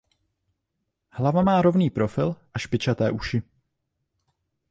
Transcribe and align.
Hlava 1.09 1.41
má 1.41 1.61
rovný 1.61 1.89
profil 1.89 2.35
a 2.53 2.57
špičaté 2.59 3.11
uši. 3.13 3.43